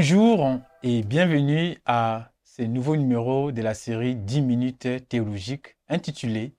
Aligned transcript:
Bonjour 0.00 0.58
et 0.82 1.02
bienvenue 1.02 1.76
à 1.84 2.32
ce 2.42 2.62
nouveau 2.62 2.96
numéro 2.96 3.52
de 3.52 3.60
la 3.60 3.74
série 3.74 4.16
10 4.16 4.40
minutes 4.40 4.88
théologiques 5.10 5.76
intitulé 5.88 6.54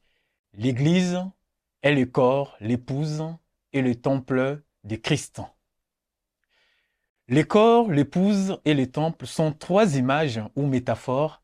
L'Église 0.54 1.20
est 1.82 1.96
le 1.96 2.06
corps, 2.06 2.56
l'épouse 2.60 3.24
et 3.74 3.82
le 3.82 3.96
temple 3.96 4.62
de 4.84 4.96
Christ. 4.96 5.42
Les 7.30 7.44
corps, 7.44 7.90
l'épouse 7.90 8.60
et 8.64 8.76
le 8.76 8.86
temple 8.86 9.26
sont 9.26 9.54
trois 9.54 9.98
images 9.98 10.40
ou 10.56 10.68
métaphores 10.68 11.42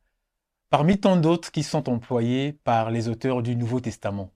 parmi 0.70 1.00
tant 1.00 1.18
d'autres 1.18 1.52
qui 1.52 1.64
sont 1.64 1.90
employées 1.90 2.54
par 2.54 2.92
les 2.92 3.10
auteurs 3.10 3.42
du 3.42 3.56
Nouveau 3.56 3.80
Testament 3.80 4.30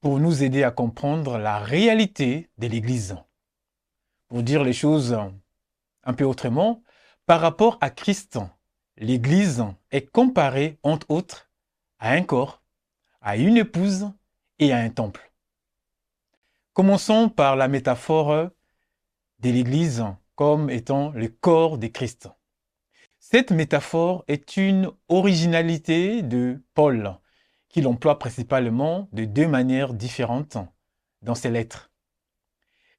pour 0.00 0.20
nous 0.20 0.42
aider 0.42 0.62
à 0.62 0.70
comprendre 0.70 1.36
la 1.36 1.58
réalité 1.58 2.48
de 2.56 2.66
l'Église. 2.66 3.14
Pour 4.28 4.42
dire 4.42 4.64
les 4.64 4.72
choses 4.72 5.14
un 6.08 6.14
peu 6.14 6.24
autrement, 6.24 6.82
par 7.26 7.40
rapport 7.40 7.76
à 7.82 7.90
Christ, 7.90 8.38
l'Église 8.96 9.62
est 9.90 10.10
comparée, 10.10 10.78
entre 10.82 11.10
autres, 11.10 11.50
à 11.98 12.12
un 12.12 12.22
corps, 12.22 12.62
à 13.20 13.36
une 13.36 13.58
épouse 13.58 14.10
et 14.58 14.72
à 14.72 14.78
un 14.78 14.88
temple. 14.88 15.30
Commençons 16.72 17.28
par 17.28 17.56
la 17.56 17.68
métaphore 17.68 18.48
de 19.40 19.50
l'Église 19.50 20.02
comme 20.34 20.70
étant 20.70 21.10
le 21.10 21.28
corps 21.28 21.76
de 21.76 21.88
Christ. 21.88 22.30
Cette 23.18 23.50
métaphore 23.50 24.24
est 24.28 24.56
une 24.56 24.90
originalité 25.08 26.22
de 26.22 26.64
Paul, 26.72 27.18
qu'il 27.68 27.86
emploie 27.86 28.18
principalement 28.18 29.10
de 29.12 29.26
deux 29.26 29.46
manières 29.46 29.92
différentes 29.92 30.56
dans 31.20 31.34
ses 31.34 31.50
lettres. 31.50 31.90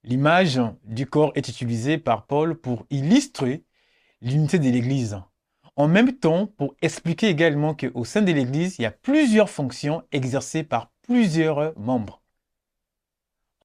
L'image 0.03 0.61
du 0.85 1.05
corps 1.05 1.33
est 1.35 1.49
utilisée 1.49 1.97
par 1.97 2.25
Paul 2.25 2.55
pour 2.55 2.85
illustrer 2.89 3.65
l'unité 4.21 4.57
de 4.57 4.69
l'Église. 4.69 5.21
En 5.75 5.87
même 5.87 6.13
temps, 6.13 6.47
pour 6.47 6.75
expliquer 6.81 7.27
également 7.27 7.73
qu'au 7.73 8.05
sein 8.05 8.21
de 8.21 8.31
l'Église, 8.31 8.77
il 8.79 8.83
y 8.83 8.85
a 8.85 8.91
plusieurs 8.91 9.49
fonctions 9.49 10.03
exercées 10.11 10.63
par 10.63 10.91
plusieurs 11.01 11.77
membres. 11.77 12.21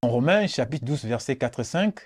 En 0.02 0.08
Romains 0.08 0.46
chapitre 0.46 0.84
12, 0.84 1.04
versets 1.04 1.36
4 1.36 1.60
et 1.60 1.64
5, 1.64 1.98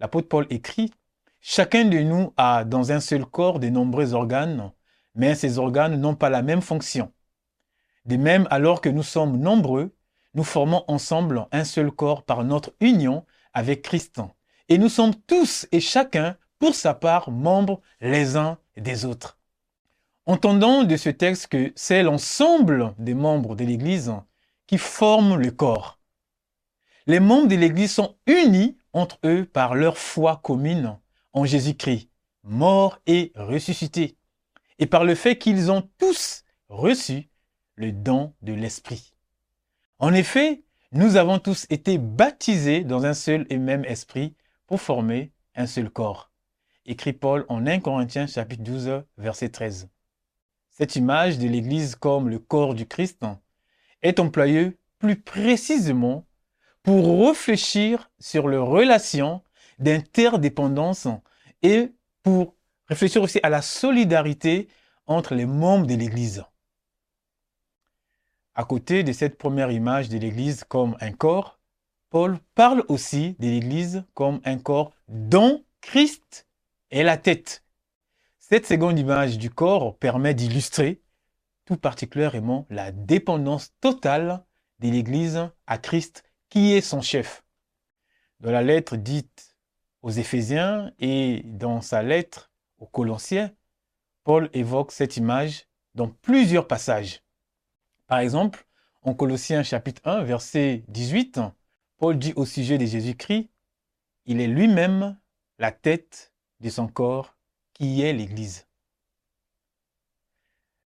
l'apôtre 0.00 0.28
Paul 0.28 0.46
écrit 0.50 0.92
Chacun 1.40 1.84
de 1.84 1.98
nous 1.98 2.32
a 2.36 2.64
dans 2.64 2.90
un 2.90 3.00
seul 3.00 3.24
corps 3.24 3.60
de 3.60 3.68
nombreux 3.68 4.12
organes, 4.12 4.72
mais 5.14 5.34
ces 5.34 5.58
organes 5.58 6.00
n'ont 6.00 6.16
pas 6.16 6.30
la 6.30 6.42
même 6.42 6.62
fonction. 6.62 7.12
De 8.06 8.16
même, 8.16 8.48
alors 8.50 8.80
que 8.80 8.88
nous 8.88 9.02
sommes 9.02 9.38
nombreux, 9.38 9.94
nous 10.34 10.44
formons 10.44 10.84
ensemble 10.88 11.46
un 11.52 11.64
seul 11.64 11.90
corps 11.90 12.24
par 12.24 12.44
notre 12.44 12.74
union 12.80 13.24
avec 13.54 13.82
Christ. 13.82 14.20
Et 14.68 14.78
nous 14.78 14.88
sommes 14.88 15.14
tous 15.14 15.66
et 15.72 15.80
chacun, 15.80 16.36
pour 16.58 16.74
sa 16.74 16.94
part, 16.94 17.30
membres 17.30 17.80
les 18.00 18.36
uns 18.36 18.58
des 18.76 19.04
autres. 19.04 19.38
Entendons 20.26 20.84
de 20.84 20.96
ce 20.96 21.08
texte 21.08 21.46
que 21.46 21.72
c'est 21.74 22.02
l'ensemble 22.02 22.94
des 22.98 23.14
membres 23.14 23.56
de 23.56 23.64
l'Église 23.64 24.12
qui 24.66 24.76
forment 24.76 25.36
le 25.36 25.50
corps. 25.50 25.98
Les 27.06 27.20
membres 27.20 27.48
de 27.48 27.56
l'Église 27.56 27.92
sont 27.92 28.16
unis 28.26 28.76
entre 28.92 29.18
eux 29.24 29.46
par 29.46 29.74
leur 29.74 29.96
foi 29.96 30.40
commune 30.42 30.98
en 31.32 31.46
Jésus-Christ, 31.46 32.10
mort 32.42 33.00
et 33.06 33.32
ressuscité, 33.34 34.18
et 34.78 34.86
par 34.86 35.04
le 35.04 35.14
fait 35.14 35.38
qu'ils 35.38 35.70
ont 35.70 35.88
tous 35.96 36.44
reçu 36.68 37.30
le 37.76 37.92
don 37.92 38.34
de 38.42 38.52
l'Esprit. 38.52 39.14
En 39.98 40.12
effet, 40.12 40.62
nous 40.92 41.16
avons 41.16 41.38
tous 41.38 41.66
été 41.68 41.98
baptisés 41.98 42.82
dans 42.82 43.04
un 43.04 43.12
seul 43.12 43.46
et 43.50 43.58
même 43.58 43.84
esprit 43.84 44.34
pour 44.66 44.80
former 44.80 45.32
un 45.54 45.66
seul 45.66 45.90
corps. 45.90 46.30
Écrit 46.86 47.12
Paul 47.12 47.44
en 47.48 47.66
1 47.66 47.80
Corinthiens 47.80 48.26
chapitre 48.26 48.62
12 48.62 49.02
verset 49.18 49.50
13. 49.50 49.90
Cette 50.70 50.96
image 50.96 51.38
de 51.38 51.46
l'Église 51.46 51.94
comme 51.94 52.30
le 52.30 52.38
corps 52.38 52.74
du 52.74 52.86
Christ 52.86 53.22
est 54.00 54.18
employée 54.18 54.78
plus 54.98 55.16
précisément 55.20 56.26
pour 56.82 57.26
réfléchir 57.26 58.10
sur 58.18 58.48
les 58.48 58.56
relations 58.56 59.42
d'interdépendance 59.78 61.06
et 61.62 61.92
pour 62.22 62.54
réfléchir 62.86 63.22
aussi 63.22 63.40
à 63.42 63.50
la 63.50 63.60
solidarité 63.60 64.68
entre 65.06 65.34
les 65.34 65.44
membres 65.46 65.86
de 65.86 65.94
l'Église. 65.94 66.44
À 68.58 68.64
côté 68.64 69.04
de 69.04 69.12
cette 69.12 69.38
première 69.38 69.70
image 69.70 70.08
de 70.08 70.18
l'Église 70.18 70.64
comme 70.64 70.96
un 71.00 71.12
corps, 71.12 71.60
Paul 72.10 72.40
parle 72.56 72.84
aussi 72.88 73.36
de 73.38 73.46
l'Église 73.46 74.04
comme 74.14 74.40
un 74.44 74.58
corps 74.58 74.92
dont 75.06 75.64
Christ 75.80 76.48
est 76.90 77.04
la 77.04 77.18
tête. 77.18 77.62
Cette 78.40 78.66
seconde 78.66 78.98
image 78.98 79.38
du 79.38 79.48
corps 79.48 79.96
permet 79.96 80.34
d'illustrer 80.34 81.00
tout 81.66 81.76
particulièrement 81.76 82.66
la 82.68 82.90
dépendance 82.90 83.72
totale 83.80 84.44
de 84.80 84.88
l'Église 84.88 85.48
à 85.68 85.78
Christ 85.78 86.24
qui 86.48 86.72
est 86.72 86.80
son 86.80 87.00
chef. 87.00 87.44
Dans 88.40 88.50
la 88.50 88.62
lettre 88.62 88.96
dite 88.96 89.54
aux 90.02 90.10
Éphésiens 90.10 90.90
et 90.98 91.42
dans 91.44 91.80
sa 91.80 92.02
lettre 92.02 92.50
aux 92.78 92.86
Colossiens, 92.86 93.52
Paul 94.24 94.50
évoque 94.52 94.90
cette 94.90 95.16
image 95.16 95.68
dans 95.94 96.08
plusieurs 96.08 96.66
passages. 96.66 97.22
Par 98.08 98.20
exemple, 98.20 98.66
en 99.02 99.12
Colossiens 99.12 99.62
chapitre 99.62 100.00
1, 100.04 100.22
verset 100.22 100.82
18, 100.88 101.40
Paul 101.98 102.18
dit 102.18 102.32
au 102.36 102.46
sujet 102.46 102.78
de 102.78 102.86
Jésus-Christ, 102.86 103.50
il 104.24 104.40
est 104.40 104.46
lui-même 104.46 105.18
la 105.58 105.72
tête 105.72 106.32
de 106.60 106.70
son 106.70 106.88
corps 106.88 107.36
qui 107.74 108.00
est 108.00 108.14
l'Église. 108.14 108.66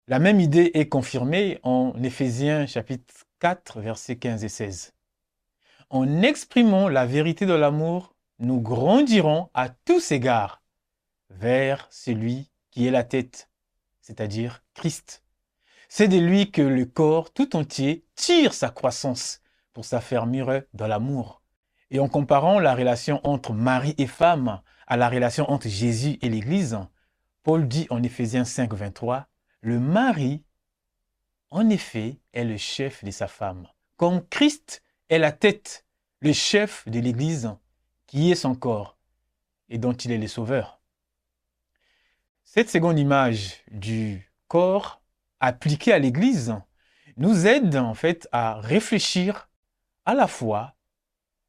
La 0.08 0.18
même 0.18 0.40
idée 0.40 0.72
est 0.74 0.88
confirmée 0.88 1.60
en 1.62 1.94
Éphésiens 2.02 2.66
chapitre 2.66 3.14
4, 3.38 3.80
versets 3.80 4.16
15 4.16 4.42
et 4.42 4.48
16. 4.48 4.92
En 5.90 6.22
exprimant 6.22 6.88
la 6.88 7.06
vérité 7.06 7.46
de 7.46 7.54
l'amour, 7.54 8.16
nous 8.40 8.60
grandirons 8.60 9.48
à 9.54 9.68
tous 9.68 10.10
égards 10.10 10.60
vers 11.30 11.86
celui 11.88 12.50
qui 12.72 12.84
est 12.88 12.90
la 12.90 13.04
tête, 13.04 13.48
c'est-à-dire 14.00 14.64
Christ. 14.74 15.21
C'est 15.94 16.08
de 16.08 16.16
lui 16.16 16.50
que 16.50 16.62
le 16.62 16.86
corps 16.86 17.34
tout 17.34 17.54
entier 17.54 18.06
tire 18.14 18.54
sa 18.54 18.70
croissance 18.70 19.42
pour 19.74 19.84
s'affermir 19.84 20.62
dans 20.72 20.86
l'amour. 20.86 21.42
Et 21.90 22.00
en 22.00 22.08
comparant 22.08 22.58
la 22.60 22.74
relation 22.74 23.20
entre 23.24 23.52
mari 23.52 23.94
et 23.98 24.06
femme 24.06 24.62
à 24.86 24.96
la 24.96 25.10
relation 25.10 25.50
entre 25.50 25.68
Jésus 25.68 26.16
et 26.22 26.30
l'Église, 26.30 26.78
Paul 27.42 27.68
dit 27.68 27.86
en 27.90 28.02
Éphésiens 28.02 28.46
5, 28.46 28.72
23, 28.72 29.26
le 29.60 29.78
mari, 29.78 30.42
en 31.50 31.68
effet, 31.68 32.16
est 32.32 32.44
le 32.44 32.56
chef 32.56 33.04
de 33.04 33.10
sa 33.10 33.26
femme, 33.26 33.68
comme 33.98 34.26
Christ 34.28 34.82
est 35.10 35.18
la 35.18 35.30
tête, 35.30 35.84
le 36.20 36.32
chef 36.32 36.88
de 36.88 37.00
l'Église, 37.00 37.54
qui 38.06 38.32
est 38.32 38.34
son 38.34 38.54
corps 38.54 38.96
et 39.68 39.76
dont 39.76 39.92
il 39.92 40.10
est 40.10 40.16
le 40.16 40.26
sauveur. 40.26 40.80
Cette 42.44 42.70
seconde 42.70 42.98
image 42.98 43.62
du 43.70 44.32
corps 44.48 45.01
appliquée 45.42 45.92
à 45.92 45.98
l'Église 45.98 46.54
nous 47.18 47.46
aide 47.46 47.76
en 47.76 47.92
fait 47.92 48.26
à 48.32 48.58
réfléchir 48.60 49.50
à 50.06 50.14
la 50.14 50.26
fois 50.26 50.74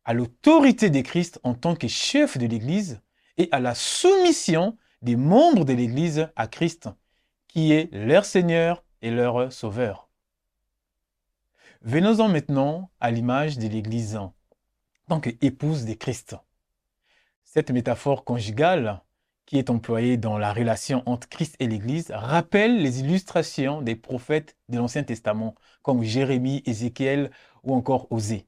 à 0.04 0.14
l'autorité 0.14 0.90
de 0.90 1.00
Christ 1.00 1.40
en 1.44 1.54
tant 1.54 1.76
que 1.76 1.88
chef 1.88 2.38
de 2.38 2.46
l'Église 2.46 3.00
et 3.38 3.48
à 3.52 3.62
la 3.62 3.74
soumission 3.74 4.78
des 5.02 5.16
membres 5.16 5.64
de 5.64 5.74
l'Église 5.74 6.28
à 6.36 6.48
Christ, 6.48 6.90
qui 7.48 7.72
est 7.72 7.90
leur 7.94 8.26
Seigneur 8.26 8.84
et 9.02 9.12
leur 9.12 9.52
Sauveur. 9.53 10.09
Venons-en 11.82 12.28
maintenant 12.28 12.91
à 13.00 13.12
l'image 13.12 13.58
de 13.58 13.67
l'Église 13.67 14.17
en 14.17 14.34
tant 15.08 15.20
qu'épouse 15.20 15.85
de 15.85 15.94
Christ. 15.94 16.35
Cette 17.44 17.72
métaphore 17.72 18.26
conjugale 18.26 19.02
qui 19.45 19.57
est 19.57 19.69
employé 19.69 20.17
dans 20.17 20.37
la 20.37 20.53
relation 20.53 21.03
entre 21.05 21.28
Christ 21.28 21.55
et 21.59 21.67
l'Église 21.67 22.11
rappelle 22.11 22.81
les 22.81 23.01
illustrations 23.01 23.81
des 23.81 23.95
prophètes 23.95 24.57
de 24.69 24.78
l'Ancien 24.78 25.03
Testament, 25.03 25.55
comme 25.81 26.03
Jérémie, 26.03 26.63
Ézéchiel 26.66 27.31
ou 27.63 27.73
encore 27.73 28.11
Osée. 28.11 28.47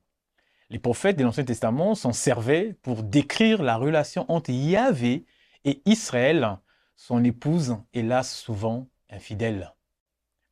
Les 0.69 0.79
prophètes 0.79 1.17
de 1.17 1.23
l'Ancien 1.23 1.43
Testament 1.43 1.95
s'en 1.95 2.13
servaient 2.13 2.73
pour 2.81 3.03
décrire 3.03 3.61
la 3.61 3.77
relation 3.77 4.25
entre 4.29 4.49
Yahvé 4.49 5.25
et 5.63 5.81
Israël, 5.85 6.57
son 6.95 7.23
épouse, 7.23 7.77
hélas 7.93 8.33
souvent 8.33 8.87
infidèle. 9.09 9.73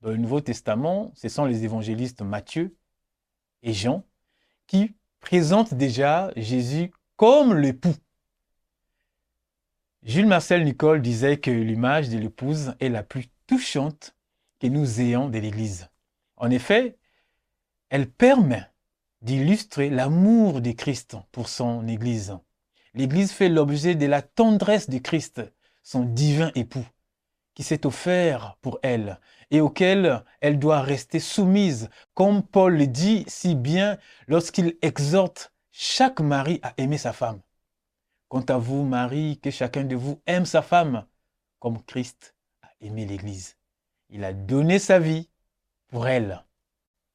Dans 0.01 0.09
le 0.09 0.17
Nouveau 0.17 0.41
Testament, 0.41 1.11
ce 1.15 1.29
sont 1.29 1.45
les 1.45 1.63
évangélistes 1.63 2.21
Matthieu 2.21 2.75
et 3.63 3.73
Jean 3.73 4.03
qui 4.67 4.95
présentent 5.19 5.73
déjà 5.73 6.31
Jésus 6.35 6.91
comme 7.15 7.55
l'époux 7.55 7.95
Jules 10.05 10.25
Marcel 10.25 10.65
Nicole 10.65 11.01
disait 11.01 11.38
que 11.38 11.50
l'image 11.50 12.09
de 12.09 12.17
l'épouse 12.17 12.75
est 12.81 12.89
la 12.89 13.03
plus 13.03 13.27
touchante 13.47 14.17
que 14.59 14.67
nous 14.67 15.00
ayons 15.00 15.29
de 15.29 15.39
l'Église. 15.39 15.88
En 16.35 16.50
effet, 16.50 16.97
elle 17.89 18.09
permet 18.09 18.69
d'illustrer 19.21 19.89
l'amour 19.89 20.59
de 20.59 20.71
Christ 20.73 21.15
pour 21.31 21.47
son 21.47 21.88
Église. 21.88 22.38
l'Église 22.94 23.31
fait 23.31 23.47
l'objet 23.47 23.95
de 23.95 24.05
la 24.05 24.21
tendresse 24.21 24.89
de 24.89 24.97
Christ, 24.97 25.41
son 25.83 26.03
divin 26.03 26.51
époux, 26.53 26.85
qui 27.55 27.63
s'est 27.63 27.85
offert 27.85 28.57
pour 28.61 28.79
elle 28.83 29.21
et 29.51 29.61
auquel 29.61 30.25
elle 30.41 30.59
doit 30.59 30.81
rester 30.81 31.21
soumise, 31.21 31.89
comme 32.13 32.44
Paul 32.44 32.75
le 32.75 32.88
dit 32.88 33.23
si 33.27 33.55
bien 33.55 33.97
lorsqu'il 34.27 34.75
exhorte 34.81 35.53
chaque 35.71 36.19
mari 36.19 36.59
à 36.61 36.73
aimer 36.75 36.97
sa 36.97 37.13
femme. 37.13 37.39
Quant 38.33 38.45
à 38.50 38.57
vous, 38.57 38.83
Marie, 38.83 39.38
que 39.38 39.51
chacun 39.51 39.83
de 39.83 39.95
vous 39.95 40.19
aime 40.25 40.47
sa 40.47 40.63
femme, 40.63 41.06
comme 41.59 41.80
Christ 41.83 42.33
a 42.63 42.69
aimé 42.81 43.06
l'Église. 43.06 43.57
Il 44.09 44.24
a 44.24 44.33
donné 44.33 44.80
sa 44.80 44.97
vie 44.97 45.30
pour 45.89 46.07
elle, 46.07 46.44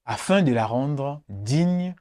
afin 0.05 0.43
de 0.43 0.53
la 0.53 0.65
rendre 0.65 1.21
digne 1.27 1.93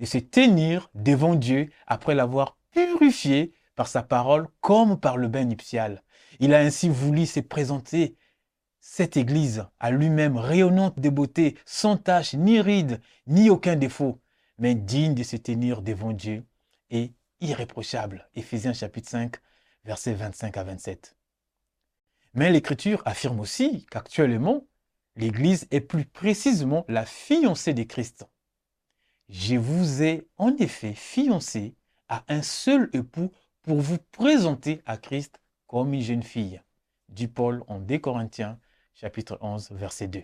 de 0.00 0.06
se 0.06 0.18
tenir 0.18 0.90
devant 0.94 1.36
Dieu 1.36 1.70
après 1.86 2.16
l'avoir 2.16 2.58
purifiée 2.72 3.54
par 3.76 3.86
sa 3.86 4.02
parole 4.02 4.48
comme 4.60 4.98
par 4.98 5.18
le 5.18 5.28
bain 5.28 5.44
nuptial. 5.44 6.02
Il 6.40 6.52
a 6.52 6.58
ainsi 6.58 6.88
voulu 6.88 7.26
se 7.26 7.38
présenter 7.38 8.16
cette 8.80 9.16
Église 9.16 9.66
à 9.78 9.92
lui-même 9.92 10.36
rayonnante 10.36 10.98
de 10.98 11.10
beauté, 11.10 11.56
sans 11.64 11.96
tache, 11.96 12.34
ni 12.34 12.60
ride, 12.60 13.00
ni 13.28 13.50
aucun 13.50 13.76
défaut, 13.76 14.20
mais 14.58 14.74
digne 14.74 15.14
de 15.14 15.22
se 15.22 15.36
tenir 15.36 15.80
devant 15.80 16.12
Dieu 16.12 16.44
et 16.90 17.12
irréprochable. 17.40 18.28
Éphésiens 18.34 18.72
chapitre 18.72 19.08
5, 19.08 19.36
versets 19.84 20.14
25 20.14 20.56
à 20.56 20.64
27. 20.64 21.16
Mais 22.34 22.50
l'Écriture 22.50 23.02
affirme 23.04 23.40
aussi 23.40 23.86
qu'actuellement, 23.90 24.66
l'Église 25.16 25.66
est 25.70 25.80
plus 25.80 26.04
précisément 26.04 26.84
la 26.88 27.04
fiancée 27.04 27.74
de 27.74 27.82
Christ. 27.82 28.26
Je 29.28 29.56
vous 29.56 30.02
ai 30.02 30.28
en 30.36 30.56
effet 30.56 30.94
fiancé 30.94 31.74
à 32.08 32.24
un 32.28 32.42
seul 32.42 32.88
époux 32.92 33.30
pour 33.62 33.80
vous 33.80 33.98
présenter 34.12 34.80
à 34.86 34.96
Christ 34.96 35.40
comme 35.66 35.92
une 35.92 36.02
jeune 36.02 36.22
fille. 36.22 36.62
Du 37.08 37.28
Paul 37.28 37.62
en 37.66 37.78
2 37.78 37.98
Corinthiens 37.98 38.58
chapitre 38.94 39.38
11 39.40 39.72
verset 39.72 40.08
2. 40.08 40.22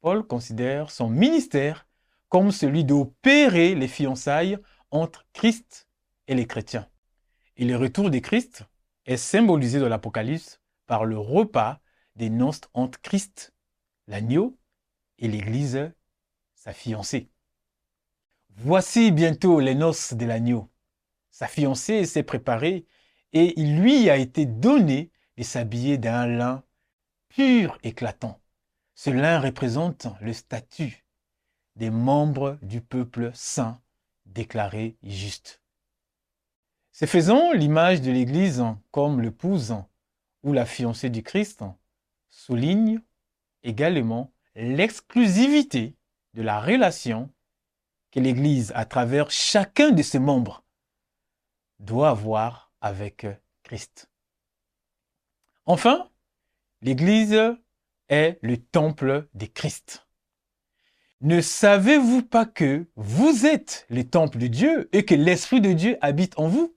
Paul 0.00 0.26
considère 0.26 0.90
son 0.90 1.08
ministère 1.08 1.86
comme 2.28 2.50
celui 2.50 2.84
d'opérer 2.84 3.74
les 3.74 3.88
fiançailles 3.88 4.58
entre 4.94 5.26
Christ 5.32 5.88
et 6.28 6.34
les 6.34 6.46
chrétiens. 6.46 6.88
Et 7.56 7.64
le 7.64 7.76
retour 7.76 8.10
de 8.10 8.18
Christ 8.20 8.62
est 9.06 9.16
symbolisé 9.16 9.80
dans 9.80 9.88
l'Apocalypse 9.88 10.60
par 10.86 11.04
le 11.04 11.18
repas 11.18 11.80
des 12.14 12.30
noces 12.30 12.60
entre 12.74 13.00
Christ, 13.02 13.52
l'agneau, 14.06 14.56
et 15.18 15.28
l'Église, 15.28 15.92
sa 16.54 16.72
fiancée. 16.72 17.28
Voici 18.50 19.10
bientôt 19.10 19.58
les 19.58 19.74
noces 19.74 20.14
de 20.14 20.26
l'agneau. 20.26 20.70
Sa 21.30 21.48
fiancée 21.48 22.06
s'est 22.06 22.22
préparée 22.22 22.86
et 23.32 23.58
il 23.60 23.80
lui 23.80 24.08
a 24.10 24.16
été 24.16 24.46
donné 24.46 25.10
de 25.36 25.42
s'habiller 25.42 25.98
d'un 25.98 26.26
lin 26.26 26.62
pur 27.28 27.78
éclatant. 27.82 28.40
Ce 28.94 29.10
lin 29.10 29.40
représente 29.40 30.06
le 30.20 30.32
statut 30.32 31.04
des 31.74 31.90
membres 31.90 32.58
du 32.62 32.80
peuple 32.80 33.32
saint 33.34 33.80
déclaré 34.26 34.96
juste. 35.02 35.60
C'est 36.92 37.06
faisant 37.06 37.52
l'image 37.52 38.00
de 38.02 38.10
l'Église 38.10 38.64
comme 38.90 39.20
l'épouse 39.20 39.74
ou 40.42 40.52
la 40.52 40.66
fiancée 40.66 41.10
du 41.10 41.22
Christ 41.22 41.64
souligne 42.30 43.00
également 43.62 44.32
l'exclusivité 44.54 45.96
de 46.34 46.42
la 46.42 46.60
relation 46.60 47.30
que 48.10 48.20
l'Église, 48.20 48.72
à 48.76 48.84
travers 48.84 49.30
chacun 49.30 49.90
de 49.90 50.02
ses 50.02 50.20
membres, 50.20 50.62
doit 51.80 52.10
avoir 52.10 52.72
avec 52.80 53.26
Christ. 53.64 54.08
Enfin, 55.66 56.10
l'Église 56.82 57.56
est 58.08 58.38
le 58.42 58.58
temple 58.58 59.28
de 59.34 59.46
Christ. 59.46 60.03
Ne 61.24 61.40
savez-vous 61.40 62.22
pas 62.22 62.44
que 62.44 62.86
vous 62.96 63.46
êtes 63.46 63.86
le 63.88 64.04
temple 64.04 64.36
de 64.36 64.46
Dieu 64.46 64.90
et 64.92 65.06
que 65.06 65.14
l'Esprit 65.14 65.62
de 65.62 65.72
Dieu 65.72 65.96
habite 66.02 66.38
en 66.38 66.48
vous? 66.48 66.76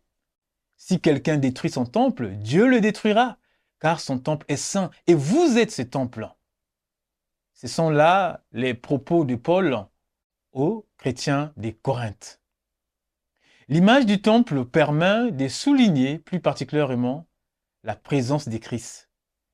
Si 0.78 1.02
quelqu'un 1.02 1.36
détruit 1.36 1.70
son 1.70 1.86
temple, 1.86 2.30
Dieu 2.30 2.66
le 2.66 2.80
détruira, 2.80 3.40
car 3.82 4.00
son 4.00 4.20
temple 4.20 4.46
est 4.48 4.56
saint 4.56 4.90
et 5.06 5.16
vous 5.16 5.58
êtes 5.58 5.74
ce 5.74 5.82
temple. 5.82 6.30
Ce 7.56 7.68
sont 7.68 7.90
là 7.90 8.46
les 8.54 8.74
propos 8.74 9.26
de 9.26 9.36
Paul 9.36 9.86
aux 10.54 10.88
chrétiens 10.96 11.52
des 11.58 11.74
Corinthes. 11.74 12.40
L'image 13.68 14.06
du 14.06 14.22
temple 14.22 14.64
permet 14.64 15.34
de 15.34 15.50
souligner 15.50 16.20
plus 16.20 16.40
particulièrement 16.40 17.28
la 17.84 17.98
présence 17.98 18.48
de 18.48 18.58
Christ 18.58 19.10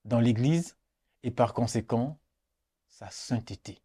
dans 0.06 0.20
l'Église 0.20 0.78
et 1.24 1.32
par 1.32 1.56
conséquent 1.56 2.20
sa 2.90 3.10
sainteté. 3.10 3.82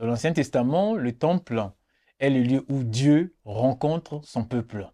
Dans 0.00 0.06
l'Ancien 0.06 0.32
Testament, 0.32 0.94
le 0.94 1.12
temple 1.12 1.72
est 2.20 2.30
le 2.30 2.42
lieu 2.42 2.64
où 2.70 2.84
Dieu 2.84 3.36
rencontre 3.44 4.22
son 4.24 4.46
peuple. 4.46 4.90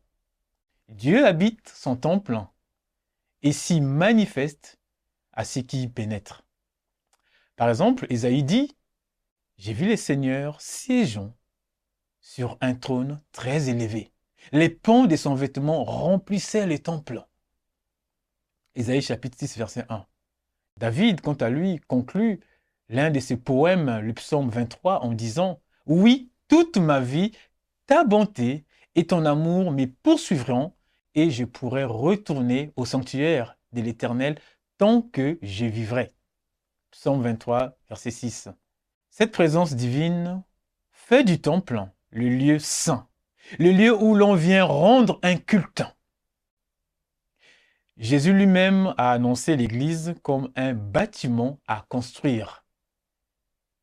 Dieu 0.89 1.25
habite 1.25 1.69
son 1.69 1.95
temple 1.95 2.41
et 3.43 3.53
s'y 3.53 3.81
manifeste 3.81 4.81
à 5.33 5.45
ceux 5.45 5.61
qui 5.63 5.85
y 5.85 5.89
pénètrent. 5.89 6.45
Par 7.55 7.69
exemple, 7.69 8.09
Isaïe 8.11 8.43
dit 8.43 8.77
J'ai 9.59 9.75
vu 9.75 9.87
les 9.87 9.97
seigneurs 9.97 10.61
siégeant 10.61 11.37
sur 12.21 12.59
un 12.61 12.75
trône 12.75 13.23
très 13.31 13.69
élevé. 13.69 14.13
Les 14.51 14.71
pans 14.71 15.07
de 15.07 15.15
son 15.15 15.37
vêtement 15.37 15.85
remplissaient 15.85 16.67
les 16.67 16.81
temples. 16.81 17.25
Isaïe 18.75 19.03
chapitre 19.03 19.39
6, 19.39 19.57
verset 19.57 19.87
1. 19.89 20.05
David, 20.79 21.21
quant 21.21 21.35
à 21.35 21.49
lui, 21.49 21.79
conclut 21.87 22.41
l'un 22.89 23.11
de 23.11 23.21
ses 23.21 23.37
poèmes, 23.37 24.01
le 24.01 24.13
psaume 24.13 24.49
23, 24.49 25.01
en 25.03 25.13
disant 25.13 25.61
Oui, 25.87 26.31
toute 26.49 26.77
ma 26.77 27.01
vie, 27.01 27.33
ta 27.87 28.05
bonté 28.05 28.65
et 28.95 29.07
ton 29.07 29.25
amour 29.25 29.73
me 29.73 29.87
poursuivront 29.87 30.73
et 31.15 31.31
je 31.31 31.45
pourrai 31.45 31.85
retourner 31.85 32.73
au 32.77 32.85
sanctuaire 32.85 33.57
de 33.73 33.81
l'Éternel 33.81 34.39
tant 34.79 35.03
que 35.03 35.39
je 35.43 35.65
vivrai. 35.65 36.13
Psaume 36.91 37.23
23, 37.23 37.77
verset 37.89 38.11
6. 38.11 38.49
Cette 39.11 39.33
présence 39.33 39.75
divine 39.75 40.43
fait 40.93 41.25
du 41.25 41.41
temple 41.41 41.87
le 42.11 42.29
lieu 42.29 42.59
saint, 42.59 43.09
le 43.59 43.73
lieu 43.73 43.95
où 43.95 44.15
l'on 44.15 44.35
vient 44.35 44.65
rendre 44.65 45.19
un 45.23 45.37
culte. 45.37 45.83
Jésus 47.97 48.35
lui-même 48.35 48.95
a 48.99 49.13
annoncé 49.13 49.57
l'Église 49.57 50.15
comme 50.23 50.51
un 50.55 50.75
bâtiment 50.75 51.61
à 51.67 51.85
construire. 51.89 52.66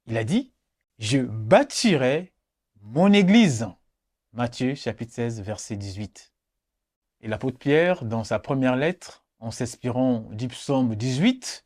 Il 0.06 0.18
a 0.18 0.26
dit, 0.26 0.52
je 1.00 1.20
bâtirai 1.20 2.34
mon 2.82 3.14
Église. 3.14 3.68
Matthieu 4.34 4.76
chapitre 4.76 5.14
16, 5.14 5.42
verset 5.42 5.78
18. 5.78 6.34
Et 7.22 7.30
l'apôtre 7.30 7.58
Pierre, 7.58 8.04
dans 8.04 8.26
sa 8.26 8.38
première 8.38 8.76
lettre, 8.76 9.24
en 9.40 9.50
s'inspirant 9.50 10.28
du 10.32 10.50
psaume 10.50 10.96
18, 10.96 11.64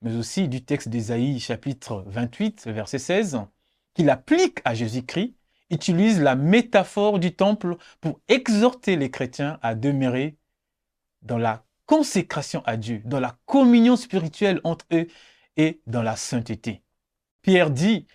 mais 0.00 0.16
aussi 0.16 0.48
du 0.48 0.64
texte 0.64 0.88
d'Ésaïe 0.88 1.38
chapitre 1.40 2.04
28, 2.06 2.68
verset 2.68 2.98
16, 2.98 3.40
qu'il 3.92 4.08
applique 4.08 4.60
à 4.64 4.72
Jésus-Christ, 4.72 5.34
utilise 5.68 6.22
la 6.22 6.36
métaphore 6.36 7.18
du 7.18 7.34
temple 7.34 7.76
pour 8.00 8.18
exhorter 8.28 8.96
les 8.96 9.10
chrétiens 9.10 9.58
à 9.60 9.74
demeurer 9.74 10.38
dans 11.20 11.38
la 11.38 11.66
consécration 11.84 12.62
à 12.64 12.78
Dieu, 12.78 13.02
dans 13.04 13.20
la 13.20 13.36
communion 13.44 13.96
spirituelle 13.96 14.60
entre 14.64 14.86
eux 14.92 15.06
et 15.58 15.82
dans 15.86 16.02
la 16.02 16.16
sainteté. 16.16 16.83
Pierre 17.44 17.70
dit, 17.70 18.06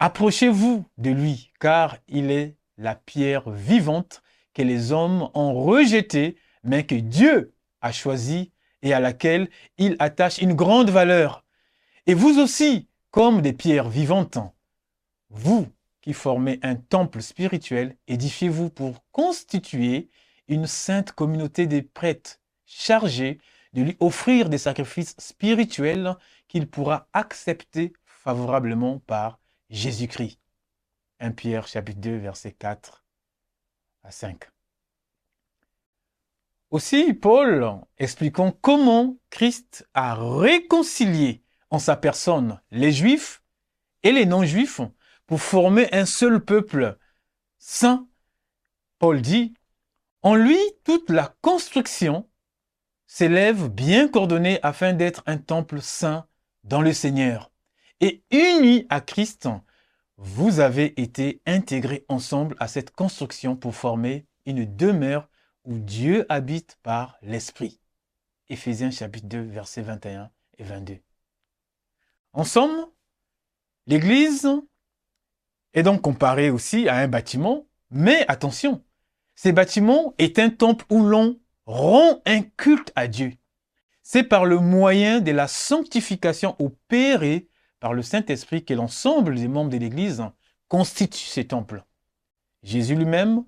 approchez-vous 0.00 0.84
de 0.98 1.10
lui, 1.10 1.52
car 1.60 1.98
il 2.08 2.32
est 2.32 2.56
la 2.76 2.96
pierre 2.96 3.48
vivante 3.48 4.24
que 4.54 4.62
les 4.62 4.90
hommes 4.90 5.30
ont 5.34 5.54
rejetée, 5.54 6.36
mais 6.64 6.84
que 6.84 6.96
Dieu 6.96 7.54
a 7.80 7.92
choisie 7.92 8.50
et 8.82 8.92
à 8.92 8.98
laquelle 8.98 9.48
il 9.78 9.94
attache 10.00 10.38
une 10.38 10.54
grande 10.54 10.90
valeur. 10.90 11.44
Et 12.08 12.14
vous 12.14 12.40
aussi, 12.40 12.88
comme 13.12 13.40
des 13.40 13.52
pierres 13.52 13.88
vivantes, 13.88 14.38
vous 15.30 15.68
qui 16.00 16.12
formez 16.12 16.58
un 16.64 16.74
temple 16.74 17.22
spirituel, 17.22 17.96
édifiez-vous 18.08 18.68
pour 18.68 19.04
constituer 19.12 20.10
une 20.48 20.66
sainte 20.66 21.12
communauté 21.12 21.68
des 21.68 21.82
prêtres 21.82 22.40
chargés 22.66 23.38
de 23.74 23.82
lui 23.82 23.96
offrir 24.00 24.48
des 24.48 24.58
sacrifices 24.58 25.14
spirituels 25.18 26.16
qu'il 26.48 26.66
pourra 26.66 27.08
accepter 27.12 27.92
favorablement 28.22 29.00
par 29.00 29.40
Jésus-Christ. 29.68 30.38
1 31.18 31.32
Pierre 31.32 31.66
chapitre 31.66 32.00
2 32.00 32.16
verset 32.16 32.52
4 32.52 33.04
à 34.04 34.10
5. 34.10 34.44
Aussi, 36.70 37.14
Paul, 37.14 37.80
expliquant 37.98 38.52
comment 38.52 39.18
Christ 39.30 39.88
a 39.94 40.14
réconcilié 40.14 41.42
en 41.70 41.78
sa 41.78 41.96
personne 41.96 42.60
les 42.70 42.92
Juifs 42.92 43.42
et 44.04 44.12
les 44.12 44.24
non-Juifs 44.24 44.80
pour 45.26 45.40
former 45.40 45.92
un 45.92 46.06
seul 46.06 46.44
peuple 46.44 46.98
saint, 47.58 48.08
Paul 48.98 49.20
dit, 49.20 49.54
En 50.22 50.34
lui, 50.34 50.58
toute 50.84 51.10
la 51.10 51.34
construction 51.40 52.28
s'élève 53.06 53.68
bien 53.68 54.08
coordonnée 54.08 54.60
afin 54.62 54.92
d'être 54.92 55.22
un 55.26 55.38
temple 55.38 55.80
saint 55.80 56.26
dans 56.64 56.80
le 56.80 56.92
Seigneur. 56.92 57.51
Et 58.04 58.24
uni 58.32 58.84
à 58.88 59.00
Christ, 59.00 59.48
vous 60.16 60.58
avez 60.58 61.00
été 61.00 61.40
intégrés 61.46 62.04
ensemble 62.08 62.56
à 62.58 62.66
cette 62.66 62.90
construction 62.90 63.54
pour 63.54 63.76
former 63.76 64.26
une 64.44 64.64
demeure 64.64 65.28
où 65.64 65.78
Dieu 65.78 66.26
habite 66.28 66.76
par 66.82 67.16
l'Esprit. 67.22 67.80
Éphésiens 68.48 68.90
chapitre 68.90 69.28
2, 69.28 69.42
versets 69.42 69.82
21 69.82 70.32
et 70.58 70.64
22. 70.64 70.98
En 72.32 72.42
somme, 72.42 72.86
l'Église 73.86 74.48
est 75.72 75.84
donc 75.84 76.02
comparée 76.02 76.50
aussi 76.50 76.88
à 76.88 76.96
un 76.96 77.06
bâtiment, 77.06 77.68
mais 77.92 78.24
attention, 78.26 78.82
ces 79.36 79.52
bâtiments 79.52 80.12
est 80.18 80.40
un 80.40 80.50
temple 80.50 80.86
où 80.90 81.04
l'on 81.04 81.38
rend 81.66 82.20
un 82.26 82.42
culte 82.42 82.90
à 82.96 83.06
Dieu. 83.06 83.34
C'est 84.02 84.24
par 84.24 84.44
le 84.44 84.58
moyen 84.58 85.20
de 85.20 85.30
la 85.30 85.46
sanctification 85.46 86.56
opérée 86.58 87.48
par 87.82 87.94
le 87.94 88.02
Saint-Esprit 88.02 88.64
que 88.64 88.74
l'ensemble 88.74 89.34
des 89.34 89.48
membres 89.48 89.70
de 89.70 89.76
l'Église 89.76 90.22
constituent 90.68 91.26
ces 91.26 91.48
temples. 91.48 91.84
Jésus 92.62 92.94
lui-même 92.94 93.44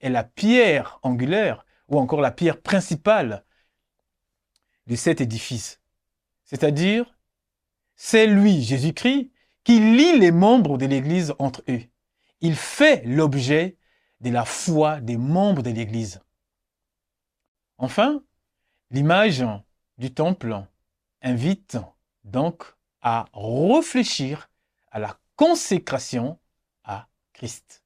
est 0.00 0.08
la 0.08 0.24
pierre 0.24 0.98
angulaire 1.02 1.66
ou 1.86 1.98
encore 1.98 2.22
la 2.22 2.30
pierre 2.30 2.62
principale 2.62 3.44
de 4.86 4.96
cet 4.96 5.20
édifice. 5.20 5.82
C'est-à-dire, 6.44 7.14
c'est 7.94 8.26
lui, 8.26 8.62
Jésus-Christ, 8.62 9.30
qui 9.64 9.80
lie 9.80 10.18
les 10.18 10.32
membres 10.32 10.78
de 10.78 10.86
l'Église 10.86 11.34
entre 11.38 11.62
eux. 11.68 11.82
Il 12.40 12.56
fait 12.56 13.02
l'objet 13.04 13.76
de 14.22 14.30
la 14.30 14.46
foi 14.46 15.02
des 15.02 15.18
membres 15.18 15.62
de 15.62 15.70
l'Église. 15.70 16.22
Enfin, 17.76 18.22
l'image 18.90 19.44
du 19.98 20.14
temple 20.14 20.64
invite 21.20 21.76
donc 22.24 22.77
à 23.02 23.26
réfléchir 23.32 24.48
à 24.90 24.98
la 24.98 25.16
consécration 25.36 26.38
à 26.84 27.06
Christ. 27.32 27.82